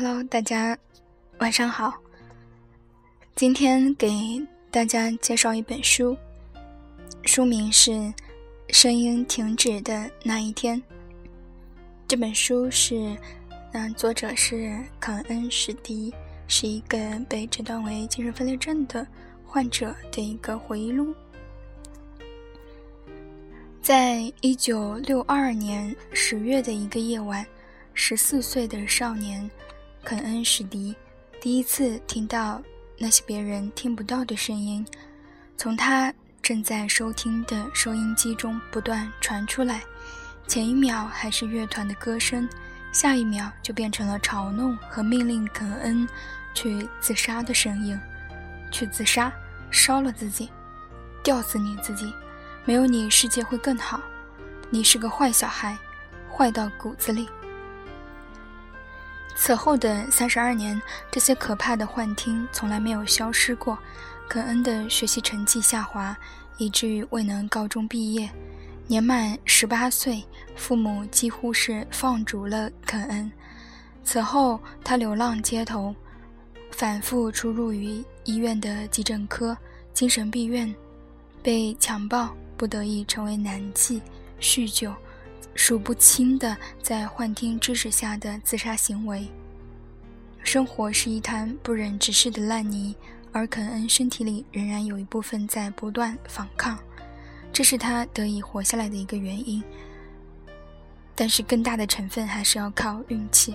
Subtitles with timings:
[0.00, 0.78] Hello，大家
[1.40, 1.92] 晚上好。
[3.34, 4.08] 今天给
[4.70, 6.16] 大家介绍一本书，
[7.24, 7.90] 书名是
[8.68, 10.80] 《声音停止的那一天》。
[12.06, 13.16] 这本书是，
[13.72, 16.14] 嗯，作者是肯恩·史迪，
[16.46, 16.96] 是一个
[17.28, 19.04] 被诊断为精神分裂症的
[19.44, 21.12] 患者的一个回忆录。
[23.82, 27.44] 在一九六二年十月的一个夜晚，
[27.94, 29.50] 十四岁的少年
[30.08, 30.96] 肯恩·史迪
[31.38, 32.62] 第一次听到
[32.96, 34.82] 那些别人听不到的声音，
[35.54, 39.82] 从他正在收听的收音机中不断传出来。
[40.46, 42.48] 前一秒还是乐团的歌声，
[42.90, 46.08] 下一秒就变成了嘲弄和命令肯恩
[46.54, 48.00] 去自杀的声音。
[48.72, 49.30] 去自杀，
[49.70, 50.48] 烧了自己，
[51.22, 52.10] 吊死你自己。
[52.64, 54.00] 没有你，世界会更好。
[54.70, 55.76] 你是个坏小孩，
[56.34, 57.28] 坏到骨子里。
[59.48, 60.78] 此后的三十二年，
[61.10, 63.78] 这些可怕的幻听从来没有消失过。
[64.28, 66.14] 肯恩的学习成绩下滑，
[66.58, 68.28] 以至于未能高中毕业。
[68.86, 70.22] 年满十八岁，
[70.54, 73.32] 父母几乎是放逐了肯恩。
[74.04, 75.94] 此后，他流浪街头，
[76.70, 79.56] 反复出入于医院的急诊科、
[79.94, 80.74] 精神病院，
[81.42, 83.98] 被强暴，不得已成为男妓、
[84.42, 84.92] 酗酒，
[85.54, 89.28] 数不清的在幻听支持下的自杀行为。
[90.42, 92.96] 生活是一滩不忍直视的烂泥，
[93.32, 96.78] 而肯恩身体里仍然有一部分在不断反抗。
[97.52, 99.62] 这是他得以活下来的一个原因，
[101.14, 103.54] 但是更大的成分还是要靠运气。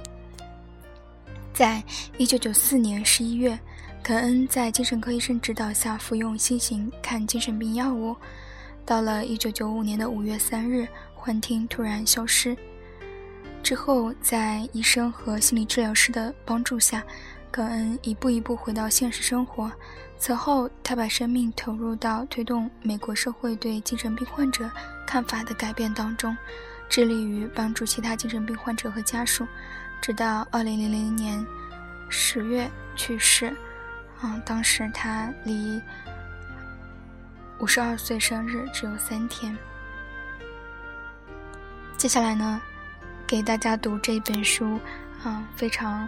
[1.53, 1.83] 在
[2.17, 3.57] 一九九四年十一月，
[4.03, 8.15] 肯恩在精神科医生指导下服用新型抗精神病药物。
[8.85, 10.87] 到了一九九五年的五月三日，
[11.23, 12.53] 幻听突然消失。
[13.63, 17.01] 之后，在医生和心理治疗师的帮助下，
[17.49, 19.71] 肯恩一步一步回到现实生活。
[20.17, 24.69] 此后，他把生命投入到推动美国社会对精神病患者
[25.07, 26.35] 看法的改变当中，
[26.89, 29.47] 致力于帮助其他精神病患者和家属。
[30.01, 31.45] 直到二零零零年
[32.09, 33.55] 十月去世，
[34.21, 35.81] 嗯，当时他离
[37.59, 39.57] 五十二岁生日只有三天。
[42.03, 42.61] 接下来呢，
[43.25, 44.77] 给大家读这本书，
[45.23, 46.05] 嗯，非常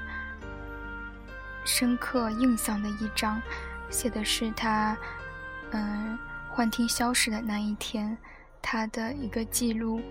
[1.64, 3.42] 深刻印象的一章。
[3.90, 4.98] 写的是他，
[5.72, 6.20] 嗯，
[6.50, 8.18] 幻听消失的那一天，
[8.62, 10.02] 他的一个记录。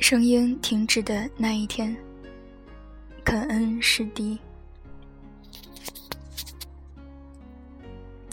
[0.00, 1.96] 声音停止的那一天，
[3.24, 4.36] 肯恩·史迪。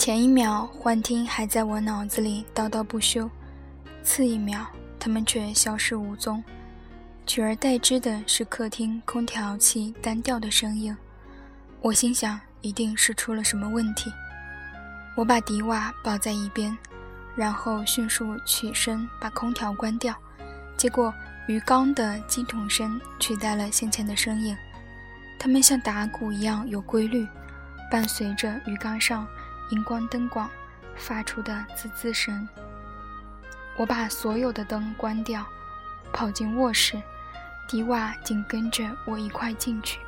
[0.10, 3.30] 前一秒，幻听还在我脑子里叨叨不休，
[4.02, 4.66] 次一秒，
[5.00, 6.44] 他们却消失无踪。
[7.28, 10.98] 取而代之的是客厅空调器单调的声音，
[11.80, 14.12] 我心想一定是出了什么问题。
[15.16, 16.76] 我把迪瓦抱在一边，
[17.36, 20.16] 然后迅速起身把空调关掉。
[20.76, 21.14] 结果
[21.48, 24.58] 鱼缸的机筒声取代了先前的声音，
[25.38, 27.28] 它们像打鼓一样有规律，
[27.92, 29.28] 伴随着鱼缸上
[29.70, 30.50] 荧光灯光
[30.96, 32.48] 发出的滋滋声。
[33.78, 35.46] 我把所有的灯关掉，
[36.12, 37.02] 跑进卧室。
[37.68, 40.00] 迪瓦紧跟着我一块进去。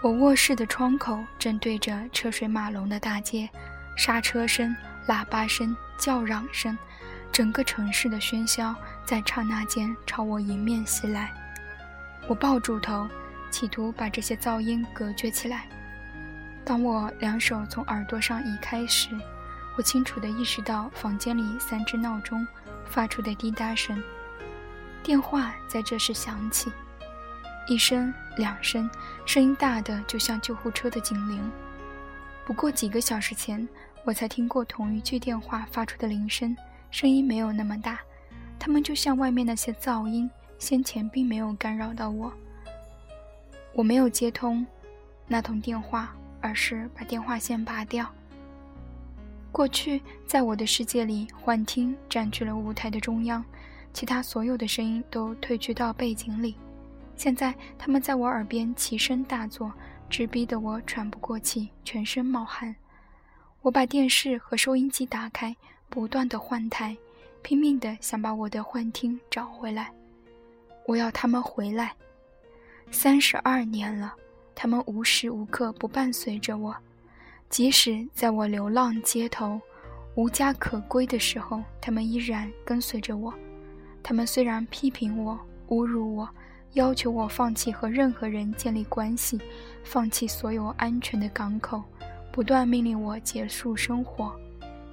[0.00, 3.48] 我卧室的窗口正对着车水马龙的大街，
[3.96, 4.74] 刹车声、
[5.06, 6.76] 喇叭声、叫嚷声，
[7.30, 11.30] 整个城市的喧嚣在刹那间朝我迎面袭来。
[12.26, 13.06] 我抱住头，
[13.50, 15.68] 企图把这些噪音隔绝起来。
[16.68, 19.08] 当我两手从耳朵上移开时，
[19.74, 22.46] 我清楚地意识到房间里三只闹钟
[22.84, 24.02] 发出的滴答声。
[25.02, 26.70] 电话在这时响起，
[27.66, 28.88] 一声、两声，
[29.24, 31.50] 声音大的就像救护车的警铃。
[32.44, 33.66] 不过几个小时前，
[34.04, 36.54] 我才听过同一句电话发出的铃声，
[36.90, 37.98] 声音没有那么大。
[38.58, 42.30] 它们就像外面那些噪音，先前并没有干扰到我。
[43.72, 44.66] 我没有接通
[45.26, 48.06] 那通电话，而是把电话线拔掉。
[49.50, 53.44] 过去，在我的世界里，幻听占据了舞台的中央。
[53.94, 56.54] 其他所有的声音都退去到背景里，
[57.16, 59.72] 现在他们在我耳边齐声大作，
[60.08, 62.76] 直逼得我喘不过气，全身冒汗。
[63.62, 65.56] 我把电视和收音机打开，
[65.88, 66.96] 不断的换台，
[67.42, 69.90] 拼命的想把我的幻听找回来。
[70.86, 71.92] 我要他们回来。
[72.90, 74.14] 三十二年了，
[74.60, 76.74] 他们无时无刻不伴随着我，
[77.48, 79.60] 即使在我流浪街头、
[80.16, 83.32] 无家可归的时候，他们依然跟随着我。
[84.02, 85.38] 他们虽然批评我，
[85.68, 86.28] 侮辱我，
[86.72, 89.40] 要求我放弃和任何人建立关系，
[89.84, 91.80] 放弃所有安全的港口，
[92.32, 94.34] 不断命令我结束生活。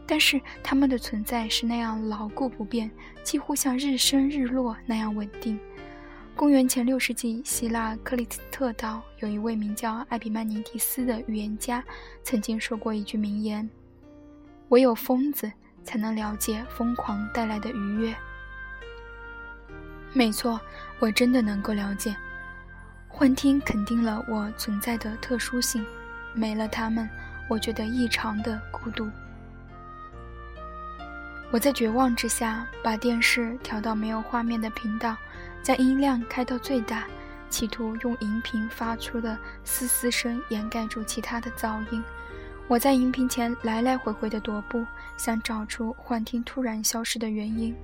[0.05, 2.91] 但是他们的存在是那样牢固不变，
[3.23, 5.59] 几乎像日升日落那样稳定。
[6.35, 11.81] 公元前六世纪，希腊克里特岛有一位名叫艾比曼尼提斯的预言家，
[12.23, 13.67] 曾经说过一句名言
[14.67, 15.49] ：“唯有疯子
[15.81, 18.13] 才能了解疯狂带来的愉悦。”
[20.11, 20.59] 没错，
[20.99, 22.13] 我真的能够了解。
[23.07, 25.85] 幻听肯定了我存在的特殊性，
[26.33, 27.09] 没了他们，
[27.49, 29.09] 我觉得异常的孤独。
[31.49, 35.15] 我在绝望之下，把电视调到没有画面的频道。
[35.65, 37.07] 将音量开到最大，
[37.49, 42.03] 企图用荧屏发出的嘶嘶声掩盖住其他的噪音。
[42.67, 44.85] 我在荧屏前来来回回地踱步，
[45.17, 47.75] 想找出幻听突然消失的原因。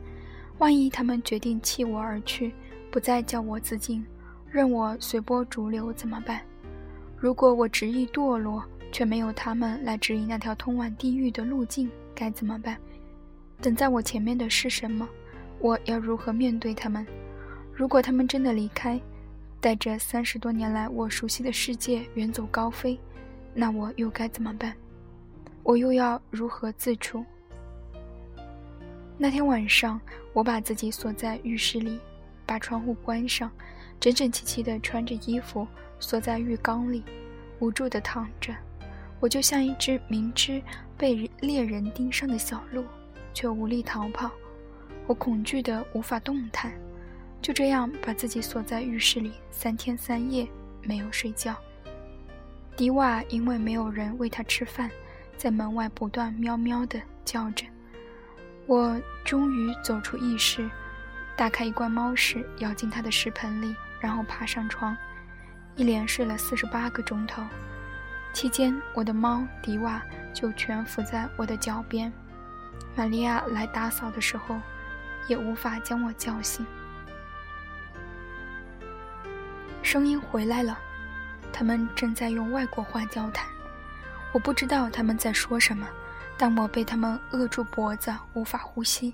[0.59, 2.53] 万一他们决定弃我而去，
[2.91, 4.05] 不再叫我自尽，
[4.51, 6.39] 任我随波逐流怎么办？
[7.17, 12.77] 如果我执意堕落，却没有他们来指引那条通往地狱的路径，该怎么办？
[13.59, 15.09] 等在我前面的是什么？
[15.57, 17.03] 我要如何面对他们？
[17.81, 19.01] 如果他们真的离开，
[19.59, 22.95] 带着三十多年来我熟悉的世界远走高飞，
[23.55, 24.75] 那我又该怎么办？
[25.63, 27.25] 我又要如何自处？
[29.17, 29.99] 那天晚上，
[30.31, 31.99] 我把自己锁在浴室里，
[32.45, 33.49] 把窗户关上，
[33.99, 35.67] 整整齐齐地穿着衣服，
[35.99, 37.03] 缩在浴缸里，
[37.57, 38.55] 无助地躺着。
[39.19, 40.61] 我就像一只明知
[40.99, 42.85] 被猎人盯上的小鹿，
[43.33, 44.29] 却无力逃跑。
[45.07, 46.71] 我恐惧得无法动弹。
[47.41, 50.47] 就这样把自己锁在浴室里三天三夜，
[50.83, 51.55] 没有睡觉。
[52.77, 54.89] 迪瓦因为没有人喂他吃饭，
[55.37, 57.65] 在门外不断喵喵地叫着。
[58.67, 60.69] 我终于走出浴室，
[61.35, 64.95] 打开一罐猫屎，舀进他的食盆里，然后爬上床，
[65.75, 67.43] 一连睡了四十八个钟头。
[68.33, 70.01] 期间，我的猫迪瓦
[70.31, 72.13] 就蜷伏在我的脚边。
[72.95, 74.57] 玛利亚来打扫的时候，
[75.27, 76.65] 也无法将我叫醒。
[79.91, 80.79] 声音回来了，
[81.51, 83.45] 他们正在用外国话交谈。
[84.31, 85.85] 我不知道他们在说什么，
[86.37, 89.13] 但我被他们扼住脖子，无法呼吸。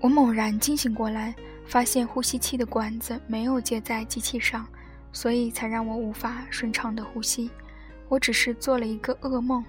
[0.00, 1.34] 我猛然惊醒过来，
[1.66, 4.66] 发现呼吸器的管子没有接在机器上，
[5.12, 7.50] 所以才让我无法顺畅的呼吸。
[8.08, 9.62] 我只是做了一个噩梦，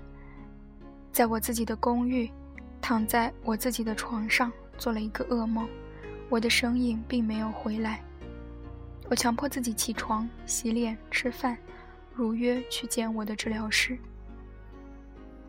[1.11, 2.31] 在我自己的公寓，
[2.79, 5.67] 躺在我自己的床上做了一个噩梦。
[6.29, 8.01] 我的声音并没有回来。
[9.09, 11.57] 我强迫自己起床、洗脸、吃饭，
[12.13, 13.97] 如约去见我的治疗师。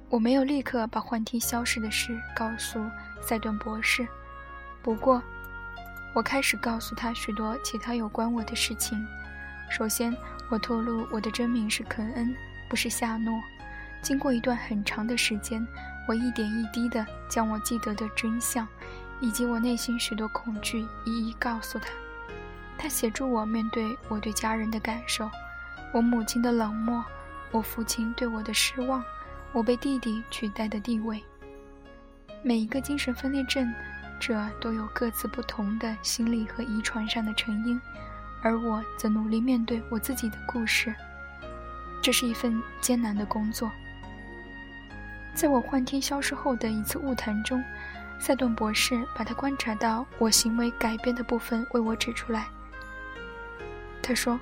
[0.09, 2.81] 我没有立刻把幻听消失的事告诉
[3.21, 4.07] 塞顿博士，
[4.81, 5.21] 不过，
[6.15, 9.05] 我开始告诉他许多其他有关我的事情。
[9.69, 10.17] 首先，
[10.49, 12.35] 我透露我的真名是肯恩，
[12.71, 13.43] 不是夏诺。
[14.01, 15.67] 经过一段很长的时间，
[16.07, 18.67] 我一点一滴地将我记得的真相，
[19.21, 21.89] 以及我内心许多恐惧一一告诉他。
[22.79, 25.29] 他协助我面对我对家人的感受，
[25.93, 27.05] 我母亲的冷漠，
[27.51, 29.03] 我父亲对我的失望，
[29.53, 31.23] 我被弟弟取代的地位。
[32.43, 33.75] 每一个精神分裂症
[34.21, 37.81] 者都有各自不同的心理和遗传上的成因，
[38.43, 40.95] 而我则努力面对我自己的故事。
[42.01, 43.69] 这是一份艰难的工作。
[45.35, 47.63] 在我幻听消失后的一次误谈中，
[48.21, 52.47] 塞顿博士把他观察到我行为改变的部分为我指出来。
[54.09, 54.41] 快说：“